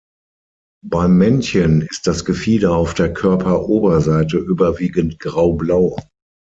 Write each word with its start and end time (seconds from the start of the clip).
Beim 0.83 1.19
Männchen 1.19 1.83
ist 1.83 2.07
das 2.07 2.25
Gefieder 2.25 2.73
auf 2.75 2.95
der 2.95 3.13
Körperoberseite 3.13 4.37
überwiegend 4.37 5.19
graublau. 5.19 5.95